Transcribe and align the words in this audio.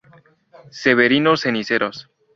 Severino 0.71 1.37
Ceniceros. 1.37 2.09